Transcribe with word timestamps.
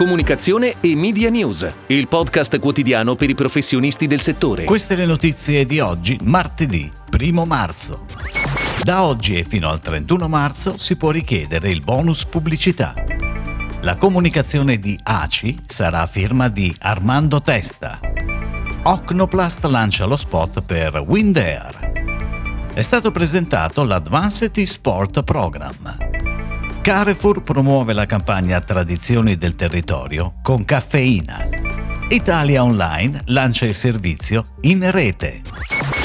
Comunicazione 0.00 0.76
e 0.80 0.96
Media 0.96 1.28
News, 1.28 1.70
il 1.88 2.08
podcast 2.08 2.58
quotidiano 2.58 3.16
per 3.16 3.28
i 3.28 3.34
professionisti 3.34 4.06
del 4.06 4.22
settore. 4.22 4.64
Queste 4.64 4.96
le 4.96 5.04
notizie 5.04 5.66
di 5.66 5.78
oggi, 5.78 6.18
martedì 6.22 6.90
1 7.12 7.44
marzo. 7.44 8.06
Da 8.82 9.04
oggi 9.04 9.36
e 9.36 9.44
fino 9.44 9.68
al 9.68 9.78
31 9.78 10.26
marzo 10.26 10.78
si 10.78 10.96
può 10.96 11.10
richiedere 11.10 11.70
il 11.70 11.82
bonus 11.82 12.24
pubblicità. 12.24 12.94
La 13.82 13.98
comunicazione 13.98 14.78
di 14.78 14.98
ACI 15.02 15.58
sarà 15.66 16.00
a 16.00 16.06
firma 16.06 16.48
di 16.48 16.74
Armando 16.78 17.42
Testa. 17.42 18.00
Ocnoplast 18.84 19.62
lancia 19.66 20.06
lo 20.06 20.16
spot 20.16 20.62
per 20.62 21.04
Wind 21.06 21.36
Air. 21.36 22.68
È 22.72 22.80
stato 22.80 23.10
presentato 23.10 23.84
l'Advanced 23.84 24.62
Sport 24.62 25.24
Program. 25.24 26.19
Carrefour 26.82 27.42
promuove 27.42 27.92
la 27.92 28.06
campagna 28.06 28.58
Tradizioni 28.58 29.36
del 29.36 29.54
territorio 29.54 30.36
con 30.42 30.64
caffeina. 30.64 31.46
Italia 32.08 32.64
Online 32.64 33.20
lancia 33.26 33.66
il 33.66 33.74
servizio 33.74 34.54
in 34.62 34.90
rete. 34.90 35.42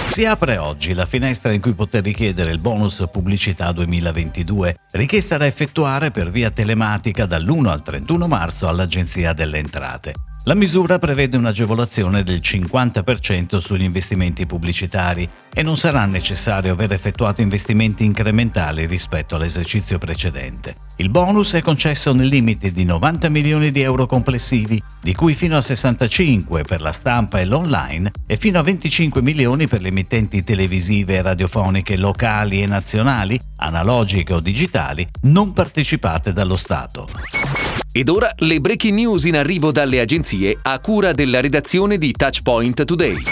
Si 0.06 0.26
apre 0.26 0.58
oggi 0.58 0.94
la 0.94 1.06
finestra 1.06 1.54
in 1.54 1.62
cui 1.62 1.72
poter 1.72 2.04
richiedere 2.04 2.52
il 2.52 2.60
bonus 2.60 3.08
pubblicità 3.10 3.72
2022, 3.72 4.80
richiesta 4.92 5.38
da 5.38 5.46
effettuare 5.46 6.12
per 6.12 6.30
via 6.30 6.52
telematica 6.52 7.26
dall'1 7.26 7.68
al 7.68 7.82
31 7.82 8.28
marzo 8.28 8.68
all'Agenzia 8.68 9.32
delle 9.32 9.60
Entrate. 9.60 10.14
La 10.48 10.54
misura 10.54 11.00
prevede 11.00 11.38
un'agevolazione 11.38 12.22
del 12.22 12.38
50% 12.40 13.58
sugli 13.58 13.82
investimenti 13.82 14.46
pubblicitari 14.46 15.28
e 15.52 15.64
non 15.64 15.76
sarà 15.76 16.06
necessario 16.06 16.72
aver 16.72 16.94
effettuato 16.94 17.42
investimenti 17.42 18.06
incrementali 18.06 18.86
rispetto 18.86 19.36
all'esercizio 19.36 19.98
precedente. 19.98 20.76
Il 20.98 21.10
bonus 21.10 21.54
è 21.54 21.64
concesso 21.64 22.14
nel 22.14 22.28
limite 22.28 22.72
di 22.72 22.86
90 22.86 23.28
milioni 23.30 23.72
di 23.72 23.82
euro 23.82 24.06
complessivi, 24.06 24.80
di 25.02 25.16
cui 25.16 25.34
fino 25.34 25.58
a 25.58 25.62
65 25.62 26.62
per 26.62 26.80
la 26.80 26.92
stampa 26.92 27.40
e 27.40 27.46
l'online 27.46 28.12
e 28.28 28.38
fino 28.38 28.60
a 28.60 28.62
25 28.62 29.24
milioni 29.24 29.68
per 29.68 29.82
le 29.82 29.88
emittenti 29.88 30.44
televisive 30.44 31.16
e 31.16 31.22
radiofoniche 31.24 31.98
locali 31.98 32.62
e 32.62 32.68
nazionali, 32.68 33.40
analogiche 33.56 34.34
o 34.34 34.40
digitali, 34.40 35.08
non 35.22 35.54
partecipate 35.54 36.34
dallo 36.34 36.56
Stato. 36.56 37.65
Ed 37.98 38.10
ora 38.10 38.30
le 38.40 38.60
breaking 38.60 38.94
news 38.94 39.24
in 39.24 39.38
arrivo 39.38 39.72
dalle 39.72 40.02
agenzie 40.02 40.60
a 40.62 40.80
cura 40.80 41.14
della 41.14 41.40
redazione 41.40 41.98
di 41.98 42.12
Touchpoint 42.12 42.84
Today. 42.84 43.24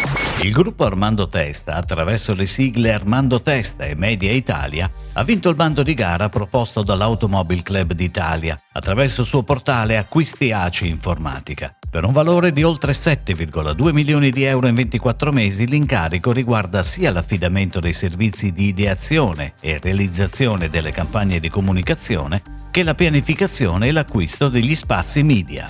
Il 0.41 0.53
gruppo 0.53 0.85
Armando 0.85 1.27
Testa, 1.27 1.75
attraverso 1.75 2.33
le 2.33 2.45
sigle 2.45 2.93
Armando 2.93 3.41
Testa 3.41 3.83
e 3.83 3.93
Media 3.95 4.31
Italia, 4.31 4.89
ha 5.11 5.23
vinto 5.25 5.49
il 5.49 5.55
bando 5.55 5.83
di 5.83 5.93
gara 5.93 6.29
proposto 6.29 6.81
dall'Automobile 6.81 7.61
Club 7.61 7.91
d'Italia 7.91 8.57
attraverso 8.71 9.19
il 9.19 9.27
suo 9.27 9.43
portale 9.43 9.97
Acquisti 9.97 10.53
ACI 10.53 10.87
Informatica. 10.87 11.75
Per 11.89 12.05
un 12.05 12.13
valore 12.13 12.53
di 12.53 12.63
oltre 12.63 12.93
7,2 12.93 13.91
milioni 13.91 14.31
di 14.31 14.43
euro 14.45 14.67
in 14.67 14.75
24 14.75 15.33
mesi, 15.33 15.67
l'incarico 15.67 16.31
riguarda 16.31 16.83
sia 16.83 17.11
l'affidamento 17.11 17.81
dei 17.81 17.93
servizi 17.93 18.53
di 18.53 18.67
ideazione 18.67 19.55
e 19.59 19.77
realizzazione 19.81 20.69
delle 20.69 20.91
campagne 20.91 21.41
di 21.41 21.49
comunicazione 21.49 22.52
che 22.73 22.81
la 22.81 22.95
pianificazione 22.95 23.85
e 23.85 23.91
l'acquisto 23.91 24.49
degli 24.49 24.73
spazi 24.73 25.21
media. 25.21 25.69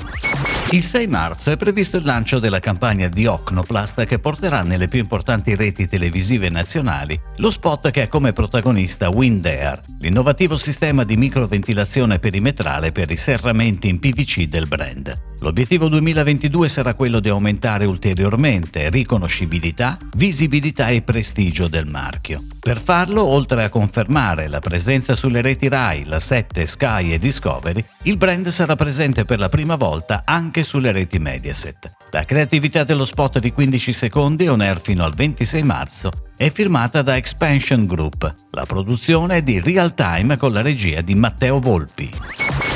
Il 0.70 0.82
6 0.82 1.06
marzo 1.08 1.52
è 1.52 1.58
previsto 1.58 1.98
il 1.98 2.06
lancio 2.06 2.40
della 2.40 2.62
campagna 2.62 3.10
di 3.10 3.26
Ocnoplast 3.26 4.06
che 4.06 4.20
porterà 4.20 4.62
nelle 4.62 4.88
più 4.88 5.00
importanti 5.00 5.54
reti 5.54 5.86
televisive 5.86 6.48
nazionali 6.48 7.20
lo 7.38 7.52
spot 7.52 7.92
che 7.92 8.04
ha 8.04 8.08
come 8.08 8.32
protagonista 8.32 9.10
Wind 9.10 9.46
Air, 9.46 9.82
l'innovativo 10.00 10.56
sistema 10.56 11.04
di 11.04 11.18
microventilazione 11.18 12.20
perimetrale 12.20 12.94
per 12.94 13.12
i 13.12 13.18
serramenti 13.18 13.90
in 13.90 14.00
PVC 14.00 14.46
del 14.46 14.68
brand. 14.68 15.32
L'obiettivo 15.40 15.90
2022 15.90 16.70
sarà 16.70 16.94
quello 16.94 17.20
di 17.20 17.28
aumentare 17.28 17.86
ulteriormente 17.86 18.90
riconoscibilità, 18.90 19.98
visibilità 20.16 20.88
e 20.88 21.02
prestigio 21.02 21.68
del 21.68 21.86
marchio. 21.86 22.46
Per 22.62 22.80
farlo, 22.80 23.26
oltre 23.26 23.66
a 23.66 23.70
confermare 23.70 24.48
la 24.48 24.60
presenza 24.60 25.14
sulle 25.14 25.42
reti 25.42 25.68
RAI, 25.68 26.06
la 26.06 26.20
7, 26.20 26.66
Sky 26.66 26.93
e 27.00 27.18
Discovery, 27.18 27.84
il 28.04 28.18
brand 28.18 28.48
sarà 28.48 28.76
presente 28.76 29.26
per 29.26 29.40
la 29.40 29.50
prima 29.50 29.76
volta 29.76 30.24
anche 30.26 30.64
sulle 30.64 30.92
reti 30.92 31.20
Mediaset. 31.20 31.96
La 32.12 32.26
creatività 32.26 32.84
dello 32.84 33.06
spot 33.06 33.40
di 33.40 33.52
15 33.52 33.94
secondi 33.94 34.48
on 34.48 34.62
air 34.62 34.80
fino 34.82 35.04
al 35.04 35.14
26 35.14 35.64
marzo 35.64 36.12
è 36.36 36.52
firmata 36.52 37.02
da 37.02 37.16
Expansion 37.16 37.86
Group. 37.86 38.34
La 38.52 38.66
produzione 38.66 39.38
è 39.38 39.42
di 39.42 39.60
Real 39.60 39.94
Time 39.94 40.38
con 40.38 40.52
la 40.52 40.62
regia 40.62 41.02
di 41.02 41.16
Matteo 41.16 41.60
Volpi. 41.60 42.12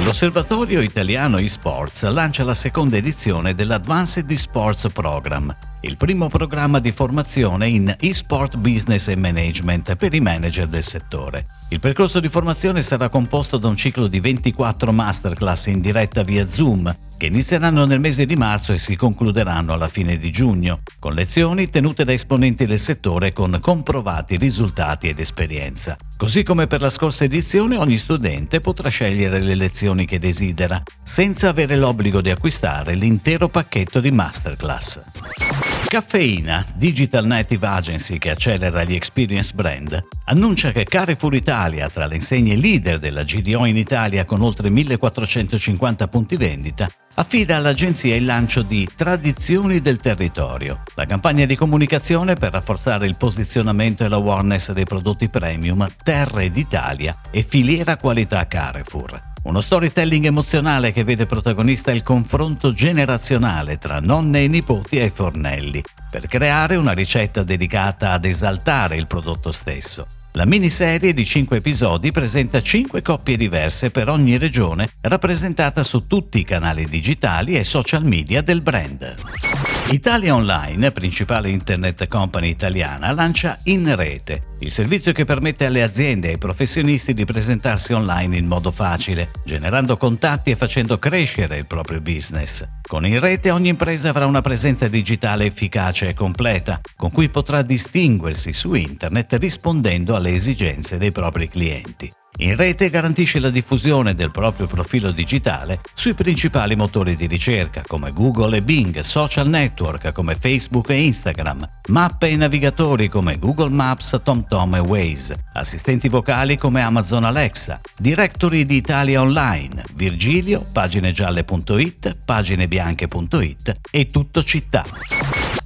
L'Osservatorio 0.03 0.81
Italiano 0.81 1.37
eSports 1.37 2.03
lancia 2.09 2.43
la 2.43 2.53
seconda 2.53 2.97
edizione 2.97 3.55
dell'Advanced 3.55 4.29
eSports 4.29 4.89
Program, 4.91 5.55
il 5.87 5.95
primo 5.95 6.27
programma 6.27 6.79
di 6.79 6.91
formazione 6.91 7.69
in 7.69 7.95
eSport 7.97 8.57
Business 8.57 9.07
and 9.07 9.19
Management 9.19 9.95
per 9.95 10.13
i 10.13 10.19
manager 10.19 10.67
del 10.67 10.83
settore. 10.83 11.45
Il 11.69 11.79
percorso 11.79 12.19
di 12.19 12.27
formazione 12.27 12.81
sarà 12.81 13.07
composto 13.07 13.57
da 13.57 13.69
un 13.69 13.75
ciclo 13.77 14.07
di 14.07 14.19
24 14.19 14.91
masterclass 14.91 15.67
in 15.67 15.79
diretta 15.79 16.23
via 16.23 16.47
Zoom, 16.47 16.93
che 17.15 17.27
inizieranno 17.27 17.85
nel 17.85 18.01
mese 18.01 18.25
di 18.25 18.35
marzo 18.35 18.73
e 18.73 18.77
si 18.77 18.95
concluderanno 18.95 19.71
alla 19.71 19.87
fine 19.87 20.17
di 20.17 20.29
giugno, 20.29 20.81
con 20.99 21.13
lezioni 21.13 21.69
tenute 21.69 22.03
da 22.03 22.11
esponenti 22.11 22.65
del 22.65 22.79
settore 22.79 23.31
con 23.31 23.57
comprovati 23.61 24.35
risultati 24.35 25.07
ed 25.07 25.19
esperienza. 25.19 25.97
Così 26.17 26.43
come 26.43 26.67
per 26.67 26.81
la 26.81 26.89
scorsa 26.89 27.23
edizione, 27.23 27.77
ogni 27.77 27.97
studente 27.97 28.59
potrà 28.59 28.89
scegliere 28.89 29.39
le 29.39 29.55
lezioni 29.55 30.05
che 30.05 30.19
desidera, 30.19 30.81
senza 31.01 31.47
avere 31.47 31.77
l'obbligo 31.77 32.21
di 32.21 32.29
acquistare 32.29 32.93
l'intero 32.93 33.47
pacchetto 33.47 34.01
di 34.01 34.11
masterclass. 34.11 35.46
Caffeina, 35.87 36.65
digital 36.75 37.25
native 37.25 37.65
agency 37.65 38.17
che 38.17 38.31
accelera 38.31 38.83
gli 38.83 38.93
experience 38.93 39.53
brand, 39.53 40.03
annuncia 40.25 40.73
che 40.73 40.83
Carrefour 40.83 41.33
Italia, 41.33 41.89
tra 41.89 42.07
le 42.07 42.15
insegne 42.15 42.57
leader 42.57 42.99
della 42.99 43.23
GDO 43.23 43.63
in 43.63 43.77
Italia 43.77 44.25
con 44.25 44.41
oltre 44.41 44.69
1450 44.69 46.07
punti 46.09 46.35
vendita, 46.35 46.89
affida 47.15 47.55
all'agenzia 47.55 48.15
il 48.17 48.25
lancio 48.25 48.63
di 48.63 48.85
Tradizioni 48.93 49.79
del 49.79 49.99
territorio, 49.99 50.83
la 50.95 51.05
campagna 51.05 51.45
di 51.45 51.55
comunicazione 51.55 52.33
per 52.33 52.51
rafforzare 52.51 53.07
il 53.07 53.15
posizionamento 53.15 54.03
e 54.03 54.09
l'awareness 54.09 54.73
dei 54.73 54.85
prodotti 54.85 55.29
premium 55.29 55.87
Terre 56.03 56.51
d'Italia 56.51 57.15
e 57.31 57.45
filiera 57.47 57.95
qualità 57.95 58.45
Carrefour. 58.45 59.35
Uno 59.47 59.61
storytelling 59.61 60.25
emozionale 60.25 60.91
che 60.91 61.05
vede 61.05 61.25
protagonista 61.25 61.91
il 61.91 62.03
confronto 62.03 62.73
generazionale 62.73 63.77
tra 63.77 64.01
nonne 64.01 64.43
e 64.43 64.47
nipoti 64.49 64.99
ai 64.99 65.09
fornelli, 65.09 65.81
per 66.11 66.27
creare 66.27 66.75
una 66.75 66.91
ricetta 66.91 67.43
dedicata 67.43 68.11
ad 68.11 68.25
esaltare 68.25 68.97
il 68.97 69.07
prodotto 69.07 69.53
stesso. 69.53 70.05
La 70.33 70.45
miniserie 70.45 71.13
di 71.13 71.23
5 71.23 71.57
episodi 71.57 72.11
presenta 72.11 72.61
5 72.61 73.01
coppie 73.01 73.37
diverse 73.37 73.89
per 73.89 74.09
ogni 74.09 74.37
regione, 74.37 74.89
rappresentata 74.99 75.81
su 75.81 76.05
tutti 76.07 76.39
i 76.39 76.43
canali 76.43 76.85
digitali 76.85 77.55
e 77.55 77.63
social 77.63 78.03
media 78.03 78.41
del 78.41 78.61
brand. 78.61 79.76
Italia 79.89 80.35
Online, 80.35 80.91
principale 80.91 81.49
internet 81.49 82.07
company 82.07 82.49
italiana, 82.49 83.13
lancia 83.13 83.57
In 83.63 83.95
Rete, 83.95 84.47
il 84.59 84.69
servizio 84.69 85.13
che 85.13 85.23
permette 85.23 85.65
alle 85.65 85.81
aziende 85.81 86.27
e 86.27 86.31
ai 86.31 86.37
professionisti 86.37 87.13
di 87.13 87.23
presentarsi 87.23 87.93
online 87.93 88.35
in 88.35 88.47
modo 88.47 88.71
facile, 88.71 89.31
generando 89.45 89.95
contatti 89.95 90.51
e 90.51 90.57
facendo 90.57 90.99
crescere 90.99 91.55
il 91.55 91.67
proprio 91.67 92.01
business. 92.01 92.67
Con 92.81 93.05
In 93.05 93.17
Rete 93.21 93.49
ogni 93.49 93.69
impresa 93.69 94.09
avrà 94.09 94.25
una 94.25 94.41
presenza 94.41 94.89
digitale 94.89 95.45
efficace 95.45 96.09
e 96.09 96.13
completa, 96.13 96.81
con 96.97 97.09
cui 97.09 97.29
potrà 97.29 97.61
distinguersi 97.61 98.51
su 98.51 98.73
internet 98.73 99.35
rispondendo 99.35 100.17
alle 100.17 100.33
esigenze 100.33 100.97
dei 100.97 101.13
propri 101.13 101.47
clienti. 101.47 102.11
In 102.39 102.55
rete 102.55 102.91
garantisce 102.91 103.39
la 103.39 103.49
diffusione 103.49 104.13
del 104.13 104.29
proprio 104.29 104.67
profilo 104.67 105.09
digitale 105.09 105.79
sui 105.95 106.13
principali 106.13 106.75
motori 106.75 107.15
di 107.15 107.25
ricerca 107.25 107.81
come 107.87 108.11
Google 108.11 108.57
e 108.57 108.61
Bing, 108.61 108.99
social 108.99 109.47
network 109.47 110.11
come 110.11 110.35
Facebook 110.35 110.89
e 110.89 111.01
Instagram, 111.01 111.67
mappe 111.87 112.29
e 112.29 112.35
navigatori 112.35 113.09
come 113.09 113.39
Google 113.39 113.69
Maps, 113.69 114.21
TomTom 114.23 114.75
e 114.75 114.79
Waze, 114.79 115.45
assistenti 115.53 116.09
vocali 116.09 116.57
come 116.57 116.81
Amazon 116.83 117.23
Alexa, 117.23 117.81
directory 117.97 118.65
di 118.67 118.75
Italia 118.75 119.19
Online, 119.19 119.83
Virgilio, 119.95 120.63
paginegialle.it, 120.71 122.17
paginebianche.it 122.23 123.79
e 123.89 124.05
tutto 124.05 124.43
città. 124.43 124.85